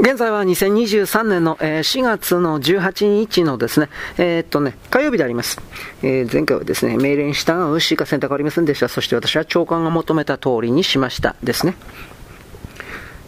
[0.00, 5.60] 現在は2023年の4月の18日のですね、えー、っとね、火曜日であります。
[6.02, 8.86] えー、前回はですね、命令に従うしか選択ありませんでした。
[8.86, 11.74] そして私は長官が求めた通りにしましたですね。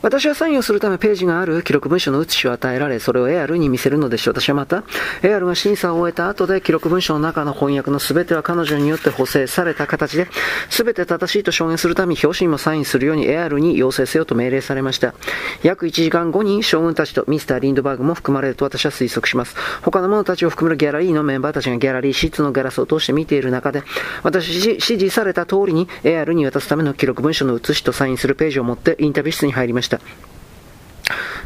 [0.03, 4.35] 私はサインをするためページがある記録文書の写しを与えられ、それを AR に見せるのでしょう。
[4.35, 4.82] 私はまた、
[5.23, 10.29] AR が審査を終えた後で記録文書の中の翻訳の全ては彼女によって補正された形で、
[10.71, 15.14] 全て正しいと証言するために表紙にもサインするように AR に要請せよと命令されました。
[15.63, 19.55] 約1時間後に将軍たちとミスター・リンドバーグも含まれると私は推測します。
[19.82, 23.82] 他の者たちを含めるギャラリーのメンバーたちがギャラリー室のガラスを通して見ている中で、
[24.22, 29.89] 私指示された通りに AR に渡すための記録文書の写しとサインするページを持ってインタビュー室に入りました。
[29.90, 30.39] した。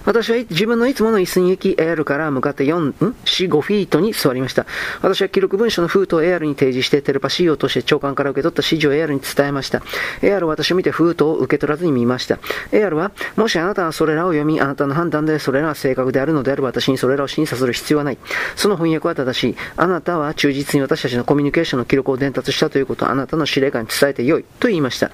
[0.04, 4.66] 私は自分のいつもの椅子に行き、AR から向かって4、ん ?4、5フィートに座りました。
[5.00, 9.82] 私は記録文書の封筒を AR に提示して、テレパシーを通して長官から受け取った指示を AR に伝えました。
[10.20, 12.38] AR は私を見て封筒を受け取らずに見ました。
[12.70, 18.18] AR は、もしあなたがそれらを読み、あなたの判断でそれらが正確であるのであれば、私にそれらを審査する必要はない。
[18.56, 19.56] その翻訳は正しい。
[19.76, 24.44] あなたは忠実に私たちのコミュニケーションの記録を伝達したということをあなたの司令官に伝えてよい。
[24.60, 25.10] と言いました。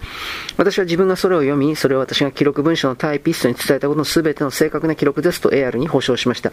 [0.57, 6.53] 私は自分がそれを読み、それを私が記録文書のタイピストに伝えたことの全ての正確な記録ですと AR に保証しました。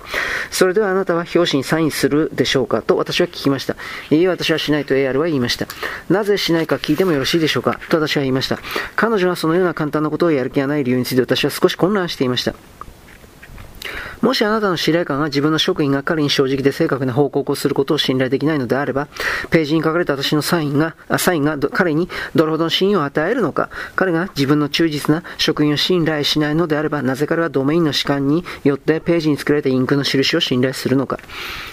[0.51, 2.81] それではあなたは表紙にサインするでしょうか？
[2.81, 3.75] と私は聞きました。
[4.09, 5.67] いいえ、私はしないと AR は言いました。
[6.09, 7.79] なぜしないか聞いてもよろしいでしょうか？
[7.89, 8.59] と私は言いました。
[8.95, 12.53] 彼女はそのような簡単なことをやる気がない理由について私は少し混乱していました。
[14.21, 19.07] もしあなたの司令官が自分の職員が彼に正直で正確な報告をすることを信頼できないのであれば、
[19.51, 31.19] ページに書かれた私のサインが、サインが彼にどれほどの信用を与えるのか、彼が自分の忠実な職員を信頼しないのであれば、なぜ彼はドメインの士官によってページに作られたインクの印を信頼するのか。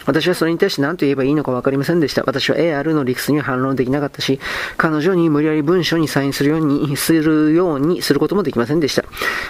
[0.06, 2.24] 私はそれに対して何と言えばいいのか分かりませんでした。
[2.26, 4.38] 私は AR の理屈には反論できなかったし、
[4.76, 9.04] 彼女に無理やり文書にサインするように、するようにすることもできませんでした。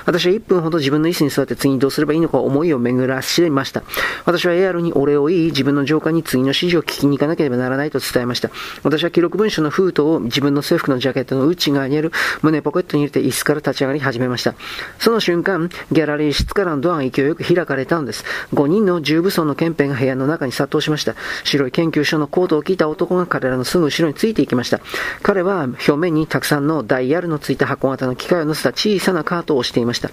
[0.06, 3.82] 私は1分ほど自分の椅子に座って次にどうすればいいのか思いを巡らしました。
[4.24, 8.50] 私は AR にお礼を言い、自分の上官に次の指示を聞きに行かなければならないと伝えました。
[8.82, 14.54] 私は記録文書の封筒を自分の制服のジャケットの内側にある胸ポケットに入れて椅子から立ち上がり始めました。
[14.98, 18.24] その瞬間、ギャラリー室からのドアが勢いよく開かれたのです。
[18.52, 21.14] 5人の重武装の憲兵が部屋の中に殺到しました。
[21.44, 24.80] 白い研究所のコートを着た男が彼らのすぐ後ろについていきました。
[25.22, 30.10] 彼は表面にたくさんのダイヤルのついた箱型の機械を乗せた小さなカートを押していました。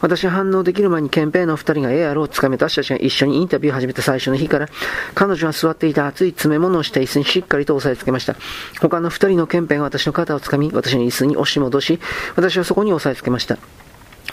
[0.00, 4.68] 私は反応できる前に憲兵の2人がであろうつかめた私たちが一緒にインタビューを始めた最初の日から、
[5.14, 8.36] 彼女が座っていた熱い詰め物をした椅子にしっかりと押さえつけました。
[8.80, 11.98] 他の二人の憲兵が私の肩をつかみ、私の椅子に押し戻し、
[12.36, 13.58] 私はそこに押さえつけました。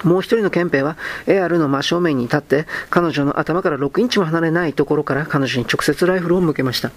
[0.03, 6.91] もう一人の憲兵は AR の真正面に立って彼女の頭から6インチも離れないところから彼女に直接ライフルを向けました。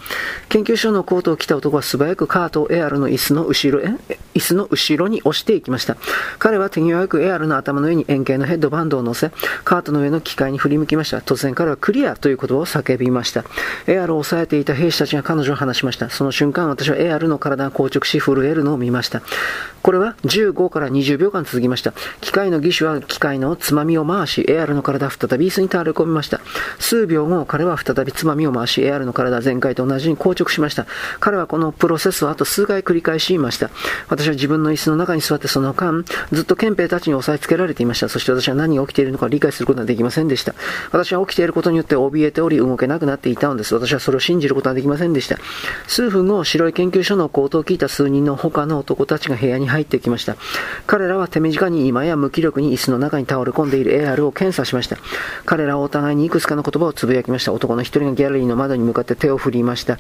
[0.49, 3.89] 研究所のコートを着た男は素早くカートを AR の椅子の後ろへ、
[4.35, 5.97] 椅子の後ろに押していきました。
[6.39, 9.31] 彼は手際よく AR の頭の上に円形のヘッドバンドを乗せ、
[9.65, 11.19] カートの上の機械に振り向きました。
[11.19, 13.45] 突然彼はクリアという言葉を叫びました。
[13.87, 16.11] AR を抑えていた兵士たちが彼女を離しました。
[16.11, 19.23] その瞬間私は AR の体が硬直し震えるのを見ました。
[19.83, 21.93] これは15から20秒間続きました。
[22.21, 26.41] 機械の義手は機械のつまみを回し、エアルの体再び椅子に倒れ込みました。
[26.79, 30.87] 数秒後、彼は再びつまみを回し、エアルの体全開と同じに硬直しました。
[31.21, 33.71] 彼はこのプロセスをあと数回繰り返しました。
[34.09, 38.09] 私は自分の椅子の中に座ってその間、ずっと憲兵たちに押さえつけられていました。
[38.09, 40.55] そして私は何が起きているのか理解することができませんでした。
[40.93, 43.75] 私は起きていることによって怯えており動けなくなっていたのです。
[43.75, 45.39] 私はそれを信じることができませんでした。
[45.87, 50.37] 数分後、白い研究所の口頭を聞いた数人の他の男たちが部屋に入ってきました。
[50.87, 54.97] 彼らは手短に今や無気力に椅子の中に倒れ込んでいる AR を検査しました。
[55.45, 57.53] 彼らはお互いにいくつかの言葉をつぶやきました。
[57.53, 59.99] 男の一人がギャラリーの窓に向かって手を振りました。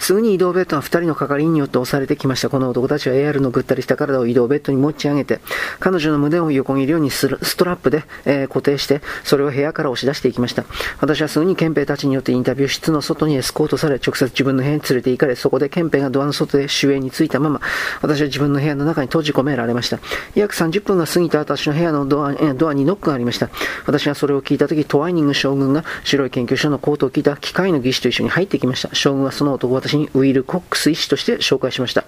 [0.00, 2.48] すぐに移動ベッドは2人の係員によって押されてきました。
[2.48, 5.40] この男たちは AR のぐったりした体を移動ベッドに持ち上げて、
[5.78, 10.64] 彼女の胸を横切るようにストラップで、えー、固定して、それを部屋から押し出していきました。
[11.00, 17.60] 私はすぐに憲兵たちによってインタビュー室の外にエスコートされ、直接自分の部屋に連れて行かれ、そこで憲兵がドアの外で守衛についたまま、
[18.00, 19.98] 私は自分の部屋の中に閉じ込められました。
[20.34, 23.50] 約30分が過ぎた私の部屋のドアドアにノックがありました。
[23.86, 28.94] 私はそれを聞いたとき、トワイニング将軍が白い研究所のコートを着た機械の技師と一緒に入ってきました。
[28.94, 32.04] 将軍はその男を私にウィル・コックス医師として紹介しました。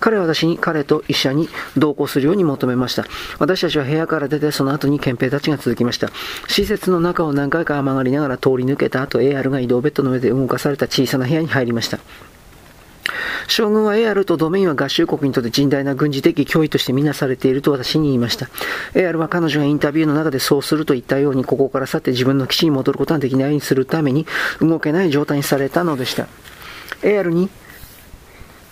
[0.00, 3.04] 彼は私に彼と医者に同行するように求めました。
[3.38, 6.10] 私たちは部屋から出てその後に憲兵たちが続きました。
[6.48, 11.98] 施設の中を何回か曲がりながら通り抜けた後、AR が移動ベッドの上で動かされた小さな部屋に入りました。
[13.48, 18.48] 将軍は AR とドメインは合衆国にとって甚大な軍事的脅威としてみなされていると私に言いました。
[18.94, 24.26] AR は彼女がインタビューの中でそうすると言ったようにここから去って自分の基地に戻ることができないようにするために
[24.60, 26.28] 動けない状態にされたのでした。
[27.02, 27.50] AR に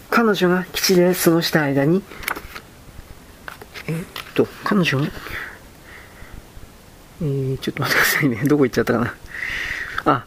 [0.08, 2.02] 彼女が基地で過ごした間に、
[3.86, 3.94] えっ
[4.34, 5.06] と、彼女が、
[7.22, 8.42] えー、ちょっと待ってくださいね。
[8.48, 9.14] どこ行っちゃったかな。
[10.04, 10.24] あ、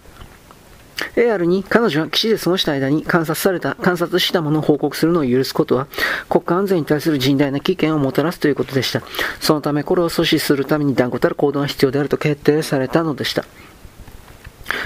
[1.16, 5.88] AR に彼女は基地で過ごした間に観察された、観察したものを報告するのを許すことは、
[6.30, 9.02] 国家安全に対する甚大な危険をもたらすということでした。
[9.42, 13.46] そのため、これを阻止するために断固たる行動が必要であると決定されたのでした。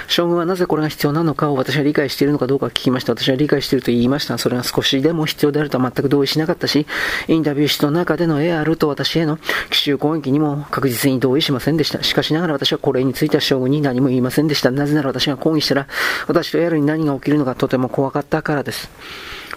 [0.08, 3.12] 将軍はなぜこれが必要なのかを私は理解しているのかどうか聞きました。
[3.12, 4.38] 私は理解していると言いました。
[4.38, 6.86] それが少しでも必要であるとは全く同意しなかったし、
[7.28, 9.38] インタビュー室の中での AR と私への
[9.70, 12.02] 奇襲攻撃にも確実に同意しませんでした。
[12.02, 14.70] しかしながら私はこれについては将軍に何も言いませんでした。
[14.70, 15.86] なぜなら私が抗議したら、
[16.26, 18.90] 私と AR に何が起きるのかとても怖かったからです。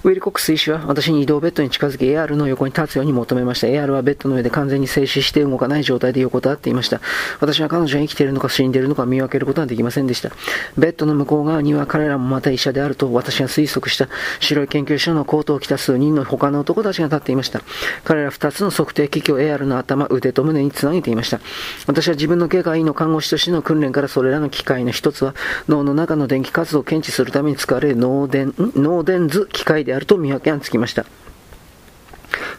[0.04, 3.68] ウィルコックス医師は私に移動ベッドに近づき AR の横に立つように求めました。
[3.68, 7.02] AR はベッドの上で完全に静止して動かない状態で横たわっていました。
[7.40, 10.32] 私は彼女が生きているのか死んでいるのか見分けることはできませんでした。
[10.78, 14.08] ベッドの向こう側には彼らもまた医者であると私が推測した
[14.40, 17.62] 白い研究所のコートを着た数人の他の男たちが立っていました。
[18.04, 21.40] 彼ら2つの測定機器を AR の頭、腕と胸につなげていました。
[21.88, 25.36] 私は自分の外科医の看護師としての訓練からそれらの機械の一つは
[25.68, 31.06] 脳の中の電気活動を検知するために使われる脳電、脳電図機械であると見分けがつきました。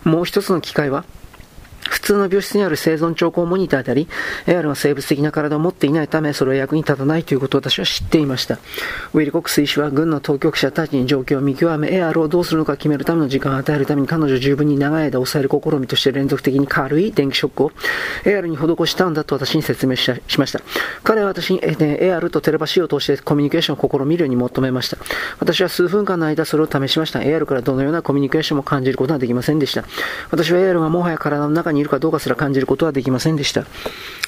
[0.05, 1.05] もう一つの機械は、
[2.03, 4.09] 通の病室にある生存兆候モニターであり、
[4.47, 8.59] AR は生物的な体を持っていないため、それは役に立たないということを私は知っていました。
[9.15, 17.73] ウィル・コックス医師は軍の当局者たちに状況を見極め、AR をどうするのか決めるための時間を与えるために彼女を十分に長い間抑える試みとして連続的に軽い電気ショックを
[18.25, 20.61] AR に施したんだと私に説明しました。
[21.05, 24.97] 彼は私に、えー、AR とテレパシーを通してコミュニケーションを試みるように求めました。
[25.39, 27.21] 私は数分間の間それを試しました。
[27.21, 29.85] AR からどのようなコミュニケーションも感じることはできませんでした。
[30.31, 33.65] 私は AR がもはや体の中にいるかどうかすら感じることはできませんでした。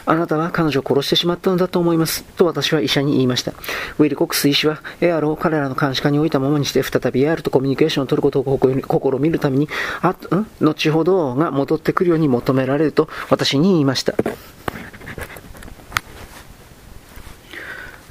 [0.07, 2.25] あなたは彼女を殺してしまったのだと思います。
[2.37, 3.53] と私は医者に言いました。
[3.99, 9.69] ウィル・コックス医師は、エアロを彼らの監視下に置いたままにして、再びエアロとコミュニケーションを取ることを試みるために、
[10.03, 10.47] あ、ん？
[10.61, 14.15] 後ほどが戻ってくるように求められると私に言いました。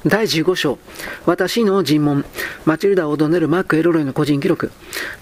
[0.06, 0.78] 第15章、
[1.24, 2.26] 私の尋問、
[2.66, 4.70] マチルダ・オドネル・マーク・エロロイの個人記録。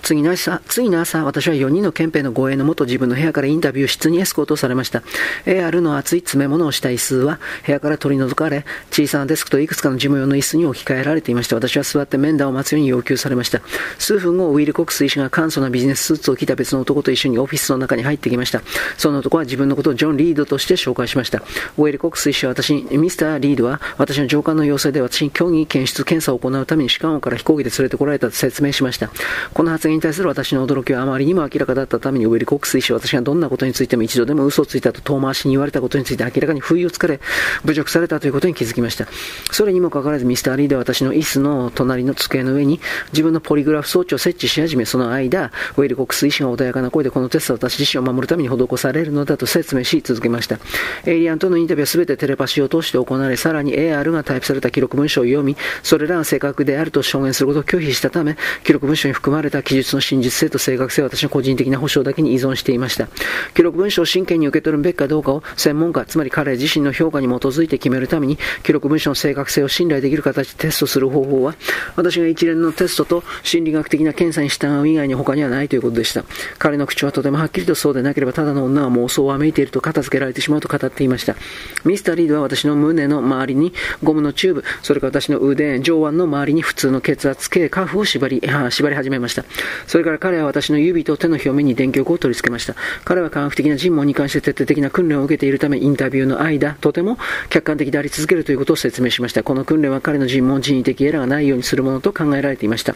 [0.03, 5.05] 次の朝、次の朝、私は4人の憲兵の護衛のもと自分の部屋からインタビュー室にエスコートされました。
[5.47, 11.55] AR の厚い詰め物をした椅子は部屋から取り除かれ、小さなデスクといくつかの事務用の椅子に置き換えられていました。
[11.55, 13.61] 私は座って面談を待つように要求されました。
[14.01, 18.63] 数分後、ウィル・コックス医師が簡素なビジネススーツを着た別の男と一緒にオフィスの中に入ってきました。
[18.99, 21.39] その男は自分のことをジョン・リードとして紹介しました。
[21.79, 29.11] ウィル・コックス医師は私に、ミスター・リードは私の上官の要請で私に競技検出検査を行うために士官王から飛行機で連れてこられたと説明しました。
[29.53, 37.21] この発言に対する私の驚きはあまりにも明らかだったために、ウェリ・コックス医師は私がどんなことについても一度でも嘘をついたと遠回しに言われたことについて明らかに不意をつかれ、
[37.65, 39.07] 侮辱されたということに気づきました。
[39.51, 42.81] それにもかかわらず、ミスター・リーでは私の椅子の隣の机の上に
[43.13, 50.59] 自分のポリグラフ装置を設置し始め、その間、ウェリ・コックス医師が穏やかな声でこのテストは私自身を守るために施されるのだと説明し続けました。
[51.05, 63.09] エイリアンとのインタビューは全てテレパシーを通して行われ、さらに AR がタイプされたた記録文書を読み、それらが正確であると証言することを拒否したため、記録文書に含まれた記述の真実性と正確性は私の個人的な保証だけに依存していました。
[63.55, 71.55] 記録文書を真剣に受け取るべきかどうかを専門家、つまり彼自身の評価に基づいて決めるために、記録文書の正確性を信頼できる形でテストする方法は、
[71.97, 76.25] 私が一連のテストと心理学的な検査に従う以外に他にはないということでした。
[76.59, 81.37] 彼の口はとてもはっきりとそうでなければ、ただの女は妄想をわめいていると片付けられてしまうと語っていました。
[81.85, 89.45] ミスター・リードは私の胸の周りにゴムのチューブ、それから私の腕、上腕の周りに普通の血圧計、カーフを縛り、縛り始めました。
[89.87, 92.75] それから彼は私の指と手の表面に電極を取り付けました。
[93.05, 97.19] 彼は科学的な尋問に関して徹底的な訓練を受けているため、インタビューの間、とても
[97.49, 99.43] 客観的であり続けるということを説明しました。
[99.43, 102.95] この訓練は彼の尋問人為的エラーがないようにするものと考えられていました。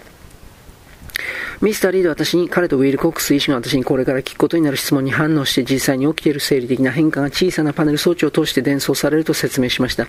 [1.63, 10.07] ミスター・リードは私に、彼とウィル・コックス医師が私にこれから聞くことになる質問に反応して実際に起きている生理的な変化が小さなパネル装置を通して伝送されると説明しました。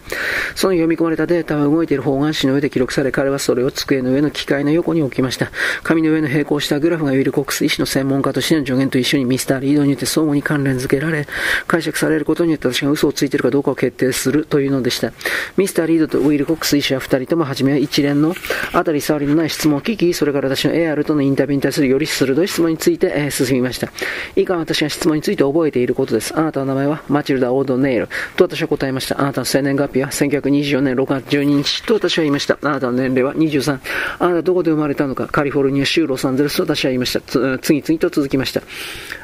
[0.55, 5.51] その読み込まれたデータは動いている方眼紙の上で記録され、彼はそれを机の上の機械の横に置きました。
[5.83, 11.27] 紙の上の並行したグラフがウィル・コックス医師の専門家としての助言と一緒にミスター・リードによって相互に関連付けられ、
[11.67, 15.13] 解釈されることによって私が嘘をついているかどうかを決定するというのでした。
[15.55, 18.35] ミスター・リードとウィル・コックス医師は二人とも初めは一連の
[18.73, 23.89] 当たり障りのない質問を聞き、それから私の AR とのインタビューに対するより鋭い質問について、えー、進みました。
[24.35, 26.37] 以下私が質問について覚えていることです。
[26.37, 29.19] あなたの名前はマチルダ・オードネイルと私は答えました。
[29.19, 32.57] あなたの生年月日は1924年6月12日と私は言いました。
[32.61, 33.79] あなたの年齢は23。
[34.19, 37.21] あなたどこで生まれたのかカリフォルニア州ロサンゼルスと私は言いました。
[37.59, 38.61] 次々と続きました。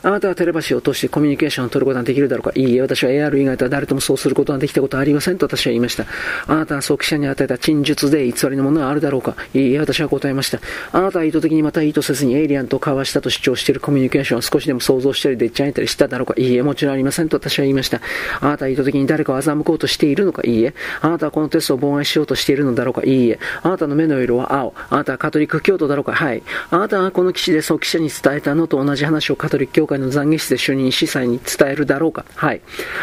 [0.04, 6.06] あなたはテレパシーを通してコミュニケーションを取ることができるだろうかいいえ、私は AR 以外とは誰ともそうすることができたことはありませんと私は言いました。
[6.48, 10.60] あなたは早期者に与えた陳述で偽りのものはあるだろうかいいえ、私は答えました。
[10.92, 18.02] あなたは意図的にまた意図せずにエイリアンと交わしたと主張しているコミュニケーションを少しでも想像したりでっち上げたりしただろうかいいえ、もちろんありませんと私は言いました。
[18.42, 20.74] あなたは意図的に誰かを欺こうとしているのかいいえ。
[21.02, 23.40] あなたはこのテストを妨害しようとしているのだろうかいいえ。
[23.62, 24.74] あなたの目の色は青。
[24.90, 26.44] あなたはカトリック教徒だろうかはい。
[26.70, 32.62] あなたはこの記事でそう記者に伝えたのと同じ話をカトリック教会の懺悔室で主任司祭に伝えるだろうかはい。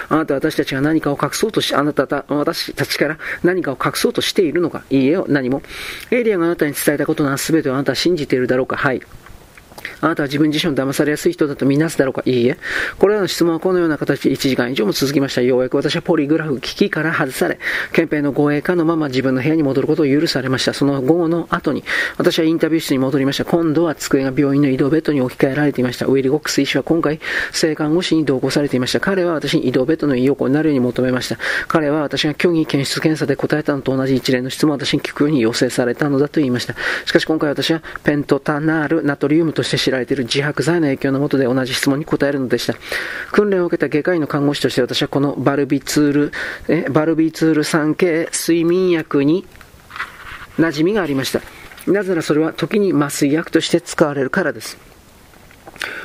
[0.09, 5.63] あなたは私たちが何かを隠そうとし、あなたた、私たちから何かを隠そうとしているのかいいえよ、何も。
[6.11, 8.90] エイリアンがあなたに伝えたことな全てをあなたは信じているだろうかはい。
[8.91, 9.20] はい。
[10.01, 12.23] あなたは自分自身を騙されやすい人だと見なすだろうか？
[12.25, 12.57] いいえ。
[12.99, 15.43] これらの質問はこのような形で1時間以上も続きました。
[15.43, 17.59] ようやく私はポリグラフ機器から外され、
[17.93, 20.73] 憲兵の護衛下のまま自分の部屋に戻ることを許されました。
[20.73, 21.85] その午後の後に、
[22.17, 23.45] 私はインタビュー室に戻りました。
[23.45, 26.07] 今度は机が病院の移動ベッドに置き換えられていました。
[26.07, 27.21] ウィリ・ゴックス医師は今回、
[27.53, 29.01] 生看護師に同行されていました。
[29.01, 31.37] 彼は私に移動ベッドのいい横になるように求めました。
[31.69, 36.75] 彼は私が虚偽検出検査で答えたのと同じ一連の質問を私に聞くように要請されたのだと言いました。
[37.05, 42.75] しかし今回私はペントタナールナトリウムとして知られている自白剤の影響のもとで同じ質問に答えるのでした。
[43.33, 46.33] 訓練を受けた外科医の看護師として私はこのバルビツール、
[46.69, 49.45] えバルビツール酸系睡眠薬に
[50.59, 51.41] 馴染みがありました。
[51.91, 54.90] なぜならそれは時に麻酔薬として使われるからです。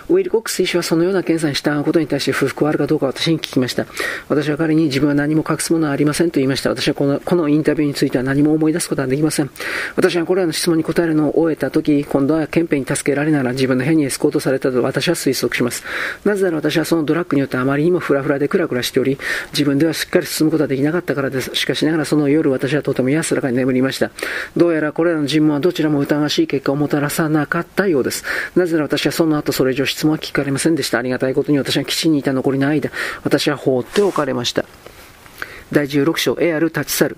[0.09, 3.85] ウィル・コックス医師はそのような検査に従うことに対して不服はあるかどうか私に聞きました。
[4.29, 6.69] 私は彼に自分は何も隠すものはありませんと言いました。
[6.69, 9.49] 私はこのこのインタビューについては何も思い出すことはできません。
[9.95, 15.83] 私はこれらの質問に答えるのを終えたとき、今度は憲兵に助けられながら自分の部屋にエスコートされたと私は推測します。
[16.23, 19.17] なぜなら私はそのドラッグによってあまりにもフラフラでクラクラしており、
[19.51, 21.55] 自分ではしっかり進むことはできなかったからです。
[21.55, 24.11] しかしながらその夜私はとても安らかに眠りました。
[24.55, 28.23] どうやらこれらの尋問はどちらも疑わしい結果をもたらさなかったようです。
[28.55, 30.99] なぜなら私はその後それ以上質問は聞かれませんでした。
[30.99, 32.91] ありがたいことに私は基地にいた残りの間、
[33.23, 34.65] 私は放っておかれました。
[35.71, 37.17] 第16章、エアル立ち去る。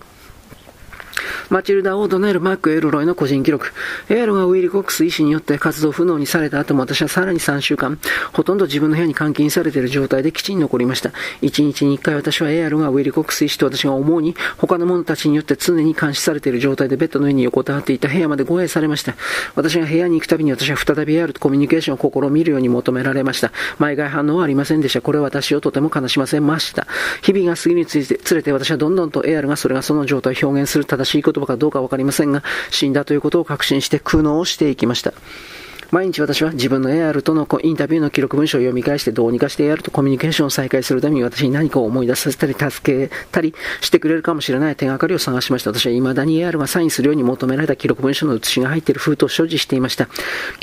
[1.49, 3.71] マチルダ・オードネル・マック・エルロイの個人記録。
[4.09, 7.99] エアロがウィリ・コックス医師によって活動不能にされた後も私はさらに3週間、
[8.33, 11.11] ほとんど自分の部屋に監禁されている状態で基地に残りました。
[11.41, 19.15] 1日に1回私はエアロがウィリ・コックス医師と私が思うに、他の者たちによって常に監視されている状態でベッドの上に横たわっていた部屋まで護衛されました。
[19.55, 23.51] 私が部屋に行くたびに私は再びエアルとコミュニケーションを試みるように求められました。
[23.77, 25.01] 毎回反応はありませんでした。
[25.01, 26.87] これは私をとても悲しませました。
[27.21, 35.13] 日々が過ぎにつ、れて私はどんどんとエアルがそれがその状態を表現する正しい言葉かどうかわかりませんが、死んだということを確信して苦悩していきました。
[35.91, 45.71] 毎日私は自分の AR とのインタビューの記録文書を読み返してどうにかして AR とコミュニケーションを再開するために私に何かを思い出させたり助けたりしてくれるかもしれない手がかりを探しました。
[45.71, 50.09] 私は未だに AR がサインするように求められた記録文書の写しが入っている封筒を所持していました。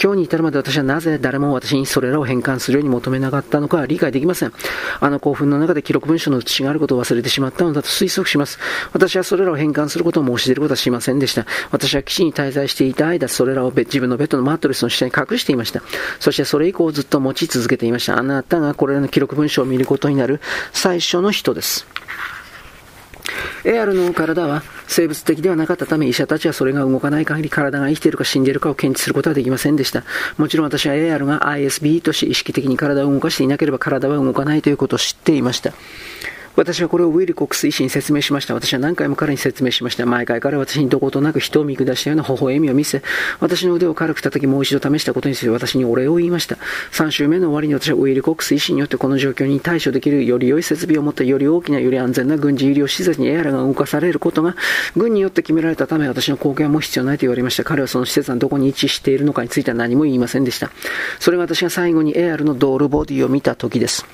[0.03, 4.53] 今日に至るまで私はなぜ誰も私にそれらを返還するように求めなかったのかは理解できません。
[5.01, 8.59] あの興奮の中で記録文書の写しがあることを忘れてしまったのだと推測します。
[8.93, 11.47] 私はそれらを返還することを申し出ることはしませんでした。
[11.71, 15.83] 私は基地に滞在していた間、それらを自分のベッドのマットレスの下に隠していました。
[16.21, 18.19] そしてそれ以降ずっと持ち続けていました。
[18.19, 20.41] あなたがこれらの記録文書を見ることになる
[20.73, 21.87] 最初の人です。
[23.65, 30.05] エアルの体は生物的ではなかったため医者たちはそれが動かない限り体が生きているか死んでいるかを検知することはできませんでした。
[30.37, 35.73] もちろん私はエアルが ISB とし意識的に体を動かしていなければ体は動かないということを知っていました。
[36.57, 38.55] 私はこれをウィル・コックス医師に説明しました。
[38.55, 40.07] 私は何回も彼に説明しました。
[40.07, 43.03] 毎回彼は私にどことなく人を見下したような微笑みを見せ、
[43.41, 46.57] 私の腕を軽く叩きもう一度試したことについて私にお礼を言いました。
[46.93, 54.55] 3週目の終わりに私はウィル・コックス医師によってこの状況に対処できるより良い設備を持ったより大きなより安全な軍事医療施設にエアラが動かされることが
[54.97, 57.65] 軍によって決められたため私の貢献も必要ないと言われました。
[57.65, 60.71] 彼はその施設がどこに位置しているのかについては何も言いませんでした。
[61.19, 64.07] それが私が最後にエアルのドールボディを見た時です。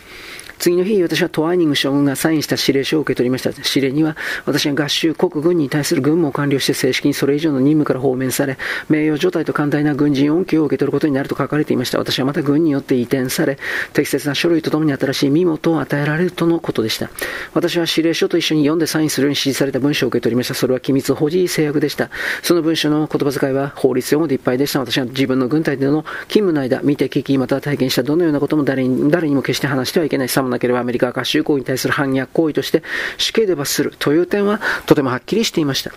[0.60, 3.50] 次の日、私はトワイニング将軍がサインした指令書を受け取りました。
[3.50, 4.14] 指令には、
[4.44, 8.58] 私が合衆国軍に対する軍務を完了して正式にそれ以上の任務から放免され、
[8.90, 11.98] 名誉状態と寛大な軍人恩恵を受け取ることになると書かれていました。
[11.98, 13.58] 私はまた軍によって移転され、
[13.94, 17.10] 適切な書類とともに新しい身元を与えられるとのことでした。
[17.54, 20.54] 私は指令書と一緒に読んでサインするように指示された文書を受け取りました。
[20.54, 22.10] それは機密保持制約でした。
[22.42, 24.80] その文書の言葉遣いは法律用語でいっぱいでした。
[24.80, 30.28] 私は自分の軍隊での勤務の間、見て聞き、また体験したどのようなことも誰に誰にも決して話してはいけない。
[30.50, 32.82] なければアメリカ合衆行に対する反逆行為として
[33.18, 35.92] 死刑で罰するという点はとてもはっきりしていました。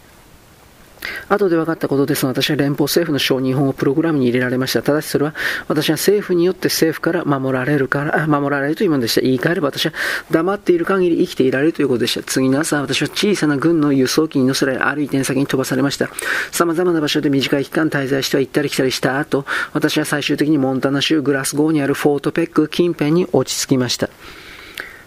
[1.29, 4.81] 後で分かったことですが、私は連邦政府の承認法をプログラムに入れられました。
[4.81, 5.33] ただしそれは、
[5.67, 9.21] 私は政府によって政府から守られるから、守られるというものでした。
[9.21, 9.93] 言い換えれば私は
[10.31, 12.23] 黙っている限り生きていられるということでした。
[12.23, 16.09] 次の朝、私は小さな軍の輸送機に乗せられ、ある移転先に飛ばされました。
[16.51, 24.09] 様々な場所で短い期間滞在しては行ったり来たりした後、私は最終的にモンタナ州グラスゴーにあるフォートペック近辺に落ち着きました。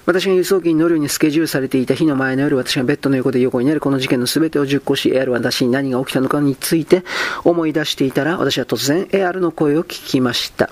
[0.06, 7.04] 私が輸送機に乗るようにスケジュールされていた日の前の夜、私がベッドの横で横になる、この事件の全てを熟考し、AR は私に何が起きたのかについて
[7.44, 10.70] 思い出していたら、私は突然 AR の声を聞きました。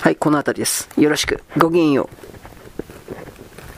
[0.00, 0.88] はい、この辺りです。
[0.96, 1.42] よろしく。
[1.58, 2.25] ごきげんよう。